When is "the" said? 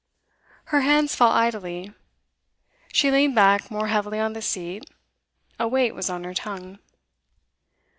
4.33-4.41